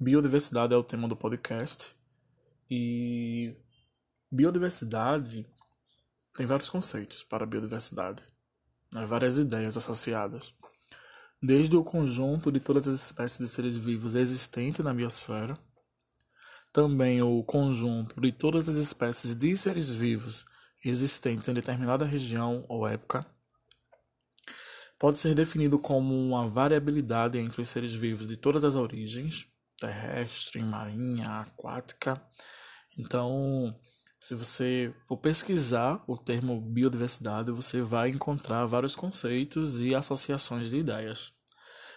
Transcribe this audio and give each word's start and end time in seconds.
Biodiversidade 0.00 0.72
é 0.72 0.76
o 0.76 0.84
tema 0.84 1.08
do 1.08 1.16
podcast 1.16 1.92
e 2.70 3.52
biodiversidade 4.30 5.44
tem 6.36 6.46
vários 6.46 6.70
conceitos 6.70 7.24
para 7.24 7.44
biodiversidade, 7.44 8.22
né? 8.92 9.04
várias 9.04 9.40
ideias 9.40 9.76
associadas. 9.76 10.54
Desde 11.42 11.74
o 11.74 11.82
conjunto 11.82 12.52
de 12.52 12.60
todas 12.60 12.86
as 12.86 13.06
espécies 13.06 13.38
de 13.40 13.48
seres 13.48 13.76
vivos 13.76 14.14
existentes 14.14 14.84
na 14.84 14.94
biosfera, 14.94 15.58
também 16.72 17.20
o 17.20 17.42
conjunto 17.42 18.20
de 18.20 18.30
todas 18.30 18.68
as 18.68 18.76
espécies 18.76 19.34
de 19.34 19.56
seres 19.56 19.90
vivos 19.90 20.46
existentes 20.84 21.48
em 21.48 21.54
determinada 21.54 22.04
região 22.04 22.64
ou 22.68 22.86
época, 22.86 23.26
pode 24.96 25.18
ser 25.18 25.34
definido 25.34 25.76
como 25.76 26.14
uma 26.14 26.48
variabilidade 26.48 27.36
entre 27.36 27.60
os 27.60 27.68
seres 27.68 27.92
vivos 27.92 28.28
de 28.28 28.36
todas 28.36 28.62
as 28.62 28.76
origens, 28.76 29.48
terrestre, 29.78 30.62
marinha, 30.62 31.40
aquática. 31.40 32.20
Então, 32.98 33.74
se 34.20 34.34
você 34.34 34.94
for 35.06 35.16
pesquisar 35.16 36.02
o 36.06 36.16
termo 36.16 36.60
biodiversidade, 36.60 37.52
você 37.52 37.80
vai 37.80 38.10
encontrar 38.10 38.66
vários 38.66 38.96
conceitos 38.96 39.80
e 39.80 39.94
associações 39.94 40.68
de 40.68 40.78
ideias. 40.78 41.32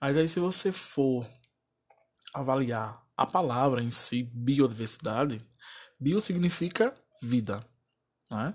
Mas 0.00 0.16
aí, 0.16 0.28
se 0.28 0.38
você 0.38 0.70
for 0.70 1.26
avaliar 2.34 3.02
a 3.16 3.26
palavra 3.26 3.82
em 3.82 3.90
si, 3.90 4.22
biodiversidade, 4.34 5.40
bio 5.98 6.20
significa 6.20 6.94
vida, 7.22 7.66
né? 8.30 8.54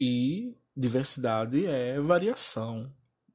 E 0.00 0.56
diversidade 0.76 1.66
é 1.66 2.00
variação. 2.00 2.92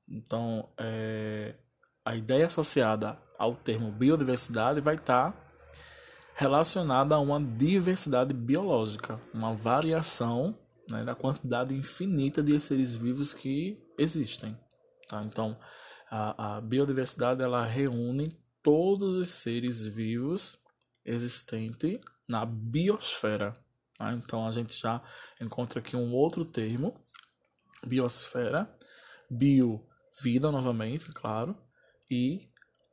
Então, 0.08 0.74
é, 0.78 1.56
a 2.04 2.16
ideia 2.16 2.48
associada 2.48 3.22
ao 3.40 3.56
termo 3.56 3.90
biodiversidade 3.90 4.82
vai 4.82 4.96
estar 4.96 5.34
relacionada 6.36 7.16
a 7.16 7.20
uma 7.20 7.42
diversidade 7.42 8.34
biológica, 8.34 9.20
uma 9.34 9.56
variação 9.56 10.58
né, 10.90 11.04
da 11.04 11.16
quantidade 11.16 11.74
infinita 11.74 12.44
de 12.44 12.60
seres 12.60 12.96
vivos 12.96 13.34
que 13.34 13.82
existem. 13.98 14.58
Tá? 15.08 15.24
Então, 15.24 15.58
a, 16.12 16.58
a 16.58 16.62
biodiversidade 16.62 17.42
ela 17.42 17.64
reúne 17.64 18.38
todos 18.62 19.16
os 19.16 19.30
seres 19.30 19.86
vivos 19.86 20.60
existentes 21.06 22.00
na 22.28 22.46
biosfera. 22.46 23.56
Tá? 23.98 24.14
Então, 24.14 24.46
a 24.46 24.52
gente 24.52 24.78
já 24.78 25.02
encontra 25.40 25.80
aqui 25.80 25.96
um 25.96 26.14
outro 26.14 26.44
termo, 26.44 26.94
biosfera, 27.86 28.70
bio, 29.30 29.86
vida 30.22 30.52
novamente, 30.52 31.06
claro, 31.14 31.56
e 32.10 32.49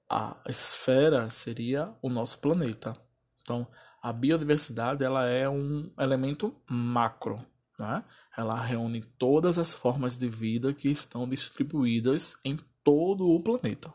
a 0.09 0.37
esfera 0.49 1.29
seria 1.31 1.95
o 2.01 2.09
nosso 2.09 2.39
planeta. 2.39 2.97
Então, 3.43 3.67
a 4.01 4.13
biodiversidade 4.13 5.05
ela 5.05 5.27
é 5.27 5.49
um 5.49 5.93
elemento 5.99 6.55
macro, 6.69 7.45
né? 7.79 8.05
Ela 8.37 8.61
reúne 8.61 9.03
todas 9.03 9.59
as 9.59 9.75
formas 9.75 10.17
de 10.17 10.29
vida 10.29 10.73
que 10.73 10.89
estão 10.89 11.29
distribuídas 11.29 12.37
em 12.45 12.57
todo 12.85 13.29
o 13.29 13.43
planeta. 13.43 13.93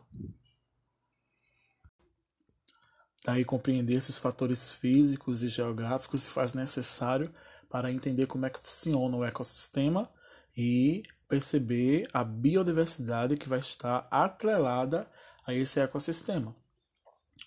Daí 3.24 3.44
compreender 3.44 3.96
esses 3.96 4.18
fatores 4.18 4.72
físicos 4.72 5.42
e 5.42 5.48
geográficos 5.48 6.22
se 6.22 6.28
faz 6.28 6.54
necessário 6.54 7.32
para 7.70 7.90
entender 7.90 8.26
como 8.26 8.44
é 8.44 8.50
que 8.50 8.60
funciona 8.60 9.16
o 9.16 9.24
ecossistema 9.24 10.10
e 10.56 11.04
perceber 11.28 12.06
a 12.12 12.22
biodiversidade 12.24 13.36
que 13.36 13.48
vai 13.48 13.60
estar 13.60 14.06
atrelada 14.10 15.08
a 15.46 15.52
esse 15.54 15.80
ecossistema, 15.80 16.54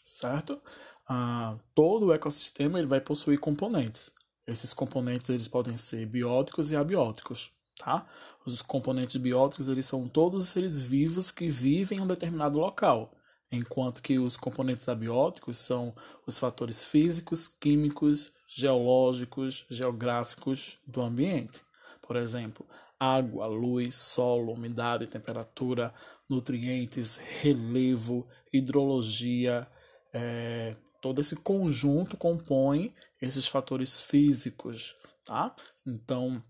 certo? 0.03 0.61
Ah, 1.07 1.57
todo 1.73 2.07
o 2.07 2.13
ecossistema 2.13 2.79
ele 2.79 2.88
vai 2.88 2.99
possuir 2.99 3.39
componentes. 3.39 4.13
Esses 4.47 4.73
componentes 4.73 5.29
eles 5.29 5.47
podem 5.47 5.77
ser 5.77 6.05
bióticos 6.05 6.71
e 6.71 6.75
abióticos, 6.75 7.51
tá? 7.78 8.05
Os 8.45 8.61
componentes 8.61 9.16
bióticos 9.17 9.67
eles 9.67 9.85
são 9.85 10.07
todos 10.07 10.41
os 10.41 10.50
seres 10.50 10.81
vivos 10.81 11.31
que 11.31 11.50
vivem 11.50 12.00
em 12.00 12.01
um 12.01 12.07
determinado 12.07 12.59
local, 12.59 13.13
enquanto 13.51 14.01
que 14.01 14.19
os 14.19 14.38
componentes 14.38 14.89
abióticos 14.89 15.57
são 15.57 15.95
os 16.25 16.38
fatores 16.38 16.84
físicos, 16.84 17.47
químicos, 17.47 18.34
geológicos, 18.47 19.66
geográficos 19.69 20.78
do 20.85 21.01
ambiente. 21.01 21.63
Por 22.01 22.16
exemplo, 22.16 22.66
água, 23.00 23.47
luz, 23.47 23.95
solo, 23.95 24.53
umidade, 24.53 25.07
temperatura, 25.07 25.94
nutrientes, 26.29 27.17
relevo, 27.17 28.28
hidrologia, 28.51 29.67
é, 30.13 30.75
todo 31.01 31.22
esse 31.22 31.35
conjunto 31.35 32.17
compõe 32.17 32.94
esses 33.22 33.47
fatores 33.47 34.00
físicos, 34.00 34.95
tá? 35.23 35.53
Então, 35.85 36.41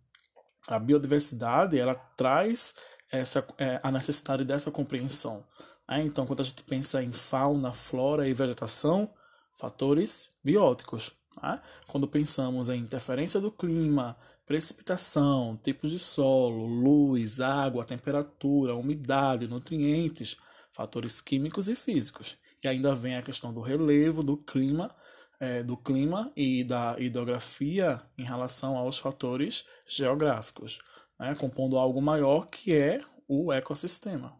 a 0.67 0.79
biodiversidade 0.79 1.79
ela 1.79 1.95
traz 1.95 2.73
essa 3.11 3.45
é, 3.57 3.79
a 3.83 3.91
necessidade 3.91 4.43
dessa 4.43 4.71
compreensão. 4.71 5.45
Né? 5.89 6.01
Então, 6.03 6.25
quando 6.25 6.41
a 6.41 6.43
gente 6.43 6.63
pensa 6.63 7.01
em 7.03 7.11
fauna, 7.11 7.71
flora 7.71 8.27
e 8.27 8.33
vegetação, 8.33 9.11
fatores 9.53 10.29
bióticos. 10.43 11.13
Né? 11.41 11.59
Quando 11.87 12.07
pensamos 12.07 12.69
em 12.69 12.79
interferência 12.79 13.39
do 13.39 13.51
clima, 13.51 14.17
precipitação, 14.45 15.59
tipos 15.61 15.89
de 15.89 15.99
solo, 15.99 16.65
luz, 16.65 17.41
água, 17.41 17.83
temperatura, 17.83 18.75
umidade, 18.75 19.47
nutrientes, 19.47 20.37
fatores 20.71 21.19
químicos 21.19 21.67
e 21.67 21.75
físicos. 21.75 22.37
E 22.63 22.67
ainda 22.67 22.93
vem 22.93 23.15
a 23.15 23.21
questão 23.21 23.53
do 23.53 23.61
relevo, 23.61 24.23
do 24.23 24.37
clima, 24.37 24.93
é, 25.39 25.63
do 25.63 25.75
clima 25.75 26.31
e 26.35 26.63
da 26.63 26.95
hidrografia 26.99 28.01
em 28.17 28.23
relação 28.23 28.77
aos 28.77 28.97
fatores 28.97 29.65
geográficos, 29.87 30.79
né, 31.19 31.35
compondo 31.35 31.77
algo 31.77 32.01
maior 32.01 32.47
que 32.47 32.73
é 32.73 33.01
o 33.27 33.51
ecossistema. 33.51 34.33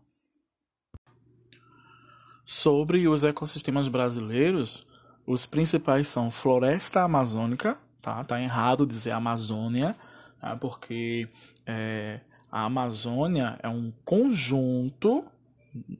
Sobre 2.46 3.08
os 3.08 3.24
ecossistemas 3.24 3.88
brasileiros, 3.88 4.86
os 5.26 5.48
principais 5.48 6.08
são 6.08 6.30
floresta 6.30 7.02
amazônica, 7.02 7.76
tá? 8.06 8.24
Tá 8.24 8.40
errado 8.40 8.86
dizer 8.86 9.12
Amazônia, 9.12 9.96
tá? 10.40 10.56
porque 10.56 11.28
é, 11.66 12.20
a 12.52 12.66
Amazônia 12.66 13.58
é 13.64 13.68
um 13.68 13.92
conjunto 14.06 15.26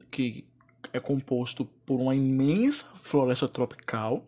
que 0.08 0.46
é 0.92 1.00
composto 1.00 1.64
por 1.84 2.00
uma 2.00 2.14
imensa 2.14 2.86
floresta 2.94 3.48
tropical, 3.48 4.24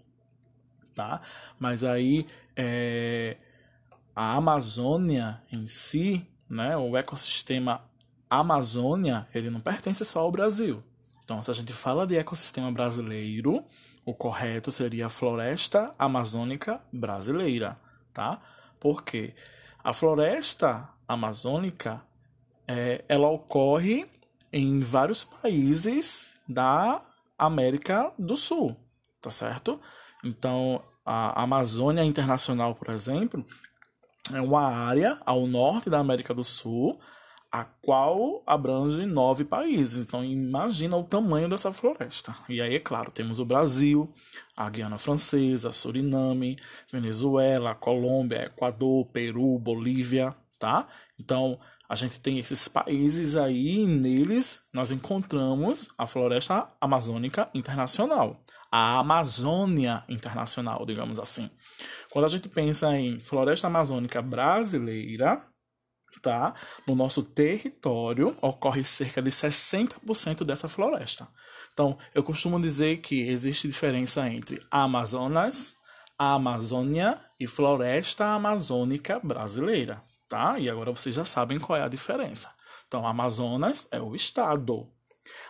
tá? 0.93 1.23
Mas 1.57 1.85
aí 1.85 2.27
é, 2.57 3.37
a 4.15 4.35
Amazônia 4.35 5.41
em 5.53 5.69
si, 5.69 6.27
né? 6.51 6.77
O 6.77 6.97
ecossistema 6.97 7.85
Amazônia, 8.29 9.29
ele 9.33 9.51
não 9.51 9.61
pertence 9.61 10.05
só 10.05 10.21
ao 10.21 10.33
Brasil. 10.33 10.83
Então, 11.25 11.41
se 11.43 11.51
a 11.51 11.55
gente 11.55 11.73
fala 11.73 12.07
de 12.07 12.17
ecossistema 12.17 12.73
brasileiro, 12.73 13.65
o 14.09 14.15
correto 14.15 14.71
seria 14.71 15.05
a 15.05 15.11
floresta 15.11 15.95
amazônica 15.99 16.81
brasileira, 16.91 17.79
tá? 18.11 18.41
Porque 18.81 19.35
a 19.85 19.93
floresta 19.93 20.89
amazônica 21.07 22.01
é, 22.67 23.05
ela 23.07 23.29
ocorre 23.29 24.07
em 24.51 24.81
vários 24.81 25.25
países 25.25 26.41
da 26.49 27.03
América 27.37 28.11
do 28.19 28.35
Sul, 28.35 28.75
tá 29.21 29.29
certo? 29.29 29.79
Então, 30.25 30.83
a 31.05 31.43
Amazônia 31.43 32.03
Internacional, 32.03 32.75
por 32.75 32.89
exemplo, 32.89 33.45
é 34.33 34.41
uma 34.41 34.69
área 34.69 35.21
ao 35.27 35.47
norte 35.47 35.91
da 35.91 35.99
América 35.99 36.33
do 36.33 36.43
Sul 36.43 36.99
a 37.51 37.65
qual 37.65 38.43
abrange 38.47 39.07
nove 39.07 39.45
países. 39.45 40.05
Então 40.05 40.25
imagina 40.25 40.97
o 40.97 41.05
tamanho 41.05 41.49
dessa 41.49 41.73
floresta. 41.73 42.35
E 42.49 42.61
aí, 42.61 42.77
é 42.77 42.81
claro, 42.81 43.11
temos 43.11 43.41
o 43.41 43.45
Brasil, 43.45 44.13
a 44.57 44.69
Guiana 44.69 44.99
Francesa, 44.99 45.73
Suriname, 45.73 46.59
Venezuela, 46.93 47.75
Colômbia, 47.75 48.45
Equador, 48.45 49.07
Peru, 49.07 49.59
Bolívia, 49.59 50.35
tá? 50.59 50.87
Então 51.19 51.59
a 51.89 51.95
gente 51.95 52.21
tem 52.21 52.39
esses 52.39 52.69
países 52.69 53.35
aí 53.35 53.79
e 53.79 53.87
neles 53.87 54.61
nós 54.75 54.91
encontramos 54.91 55.89
a 55.97 56.07
floresta 56.07 56.69
amazônica 56.79 57.49
internacional, 57.55 58.43
a 58.71 58.99
Amazônia 58.99 60.05
internacional, 60.07 60.85
digamos 60.85 61.19
assim. 61.19 61.49
Quando 62.11 62.27
a 62.27 62.29
gente 62.29 62.47
pensa 62.47 62.95
em 62.95 63.19
floresta 63.19 63.69
amazônica 63.69 64.21
brasileira, 64.21 65.43
tá? 66.23 66.55
No 66.87 66.95
nosso 66.95 67.23
território 67.23 68.37
ocorre 68.41 68.85
cerca 68.85 69.23
de 69.23 69.31
60% 69.31 70.45
dessa 70.45 70.69
floresta. 70.69 71.29
Então, 71.73 71.97
eu 72.15 72.23
costumo 72.23 72.61
dizer 72.61 72.99
que 72.99 73.29
existe 73.29 73.69
diferença 73.69 74.29
entre 74.29 74.61
Amazonas, 74.71 75.77
Amazônia 76.19 77.21
e 77.39 77.47
floresta 77.47 78.27
amazônica 78.27 79.21
brasileira, 79.21 80.03
tá? 80.29 80.59
E 80.59 80.69
agora 80.69 80.91
vocês 80.91 81.15
já 81.15 81.25
sabem 81.25 81.61
qual 81.61 81.79
é 81.79 81.83
a 81.83 81.89
diferença. 81.89 82.53
Então, 82.89 83.07
Amazonas 83.07 83.87
é 83.93 84.01
o 84.01 84.17
estado, 84.17 84.89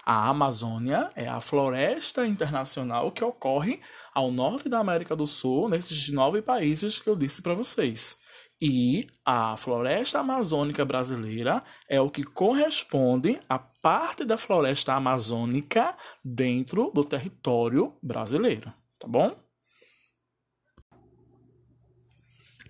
A 0.05 0.29
Amazônia 0.29 1.11
é 1.15 1.27
a 1.29 1.41
floresta 1.41 2.27
internacional 2.27 3.13
que 3.13 3.23
ocorre 3.23 3.81
ao 4.15 4.31
norte 4.31 4.69
da 4.69 4.81
América 4.81 5.15
do 5.15 5.27
Sul, 5.27 5.69
nesses 5.69 6.09
nove 6.11 6.43
países 6.43 6.99
que 6.99 7.09
eu 7.09 7.17
disse 7.17 7.43
para 7.43 7.55
vocês. 7.55 8.19
E 8.61 9.07
a 9.25 9.57
floresta 9.57 10.19
amazônica 10.19 10.85
brasileira 10.85 11.63
é 11.89 12.01
o 12.01 12.11
que 12.11 12.25
corresponde 12.25 13.39
à 13.49 13.57
parte 13.59 14.25
da 14.25 14.37
floresta 14.37 14.95
amazônica 14.95 15.97
dentro 16.25 16.91
do 16.93 17.05
território 17.05 17.97
brasileiro, 18.03 18.73
tá 18.99 19.07
bom? 19.07 19.33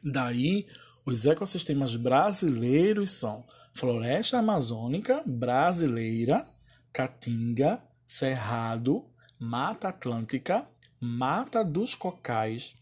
Daí, 0.05 0.67
os 1.07 1.25
ecossistemas 1.25 1.97
brasileiros 1.97 3.13
são 3.13 3.47
floresta 3.73 4.39
amazônica 4.39 5.23
brasileira, 5.27 6.47
caatinga, 6.93 7.83
cerrado, 8.07 9.07
mata 9.41 9.89
atlântica, 9.89 10.69
mata 11.01 11.65
dos 11.65 11.95
cocais, 11.95 12.75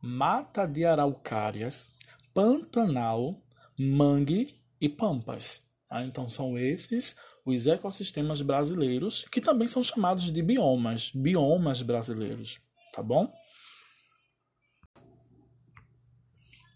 mata 0.00 0.66
de 0.66 0.84
araucárias, 0.84 1.90
Pantanal, 2.34 3.42
Mangue 3.78 4.60
e 4.80 4.88
Pampas. 4.88 5.62
Tá? 5.88 6.04
Então 6.04 6.28
são 6.28 6.56
esses 6.56 7.16
os 7.44 7.66
ecossistemas 7.66 8.40
brasileiros, 8.40 9.24
que 9.30 9.40
também 9.40 9.66
são 9.66 9.82
chamados 9.82 10.30
de 10.30 10.42
biomas, 10.42 11.10
biomas 11.12 11.82
brasileiros, 11.82 12.60
tá 12.92 13.02
bom? 13.02 13.32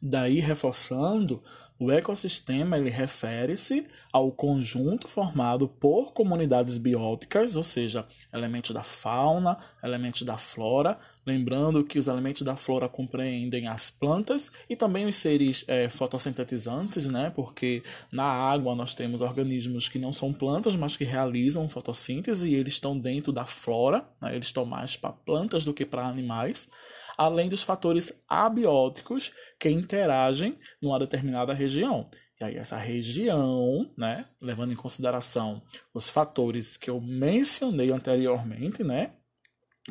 Daí 0.03 0.41
reforçando, 0.41 1.43
o 1.79 1.93
ecossistema 1.93 2.79
ele 2.79 2.89
refere-se 2.89 3.85
ao 4.11 4.33
conjunto 4.33 5.07
formado 5.07 5.69
por 5.69 6.13
comunidades 6.13 6.79
bióticas, 6.79 7.55
ou 7.55 7.63
seja, 7.63 8.07
elementos 8.33 8.71
da 8.71 8.83
fauna, 8.83 9.59
elementos 9.83 10.23
da 10.23 10.39
flora. 10.39 10.99
Lembrando 11.27 11.85
que 11.85 11.99
os 11.99 12.09
elementos 12.09 12.43
da 12.43 12.57
flora 12.57 12.89
compreendem 12.89 13.67
as 13.67 13.91
plantas 13.91 14.51
e 14.71 14.77
também 14.77 15.07
os 15.07 15.17
seres 15.17 15.65
é, 15.67 15.89
fotossintetizantes, 15.89 17.09
né? 17.09 17.31
porque 17.35 17.83
na 18.11 18.25
água 18.25 18.75
nós 18.75 18.95
temos 18.95 19.21
organismos 19.21 19.89
que 19.89 19.99
não 19.99 20.13
são 20.13 20.33
plantas, 20.33 20.77
mas 20.77 20.97
que 20.97 21.05
realizam 21.05 21.69
fotossíntese 21.69 22.49
e 22.49 22.55
eles 22.55 22.75
estão 22.75 22.97
dentro 22.97 23.33
da 23.33 23.45
flora, 23.45 24.05
né? 24.23 24.35
eles 24.35 24.47
estão 24.47 24.65
mais 24.65 24.97
para 24.97 25.13
plantas 25.13 25.65
do 25.65 25.75
que 25.75 25.85
para 25.85 26.07
animais 26.07 26.69
além 27.17 27.49
dos 27.49 27.63
fatores 27.63 28.13
abióticos 28.29 29.33
que 29.59 29.69
interagem 29.69 30.57
numa 30.81 30.99
determinada 30.99 31.53
região. 31.53 32.09
E 32.41 32.45
aí, 32.45 32.57
essa 32.57 32.77
região, 32.77 33.91
né, 33.97 34.27
levando 34.41 34.73
em 34.73 34.77
consideração 34.77 35.63
os 35.95 36.11
fatores 36.11 36.77
que 36.77 36.91
eu 36.91 37.01
mencionei 37.01 37.91
anteriormente, 37.91 38.85
né, 38.85 39.13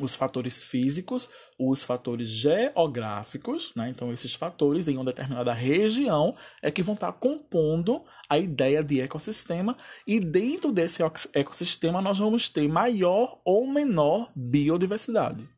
os 0.00 0.14
fatores 0.14 0.62
físicos, 0.62 1.28
os 1.58 1.82
fatores 1.82 2.28
geográficos, 2.28 3.72
né? 3.74 3.88
Então, 3.88 4.12
esses 4.12 4.34
fatores 4.34 4.88
em 4.88 4.96
uma 4.96 5.04
determinada 5.04 5.52
região 5.52 6.36
é 6.62 6.70
que 6.70 6.82
vão 6.82 6.94
estar 6.94 7.12
compondo 7.12 8.04
a 8.28 8.38
ideia 8.38 8.84
de 8.84 9.00
ecossistema, 9.00 9.76
e 10.06 10.20
dentro 10.20 10.70
desse 10.70 11.02
ecossistema 11.32 12.02
nós 12.02 12.18
vamos 12.18 12.48
ter 12.48 12.68
maior 12.68 13.40
ou 13.44 13.66
menor 13.66 14.30
biodiversidade. 14.36 15.48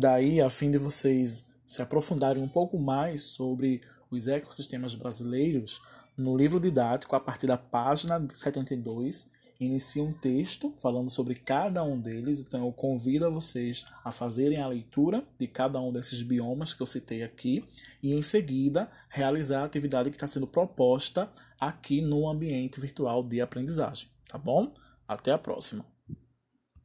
Daí, 0.00 0.40
a 0.40 0.48
fim 0.48 0.70
de 0.70 0.78
vocês 0.78 1.44
se 1.66 1.82
aprofundarem 1.82 2.40
um 2.40 2.46
pouco 2.48 2.78
mais 2.78 3.20
sobre 3.22 3.80
os 4.08 4.28
ecossistemas 4.28 4.94
brasileiros, 4.94 5.82
no 6.16 6.36
livro 6.36 6.60
didático, 6.60 7.16
a 7.16 7.20
partir 7.20 7.48
da 7.48 7.58
página 7.58 8.24
72, 8.32 9.26
inicia 9.58 10.00
um 10.00 10.12
texto 10.12 10.72
falando 10.78 11.10
sobre 11.10 11.34
cada 11.34 11.82
um 11.82 12.00
deles. 12.00 12.38
Então, 12.38 12.64
eu 12.64 12.72
convido 12.72 13.26
a 13.26 13.28
vocês 13.28 13.86
a 14.04 14.12
fazerem 14.12 14.60
a 14.60 14.68
leitura 14.68 15.24
de 15.36 15.48
cada 15.48 15.80
um 15.80 15.92
desses 15.92 16.22
biomas 16.22 16.72
que 16.72 16.80
eu 16.80 16.86
citei 16.86 17.24
aqui 17.24 17.64
e, 18.00 18.14
em 18.14 18.22
seguida, 18.22 18.88
realizar 19.08 19.62
a 19.62 19.64
atividade 19.64 20.10
que 20.10 20.16
está 20.16 20.28
sendo 20.28 20.46
proposta 20.46 21.28
aqui 21.58 22.00
no 22.00 22.28
ambiente 22.28 22.80
virtual 22.80 23.24
de 23.24 23.40
aprendizagem. 23.40 24.08
Tá 24.28 24.38
bom? 24.38 24.72
Até 25.08 25.32
a 25.32 25.38
próxima! 25.38 25.97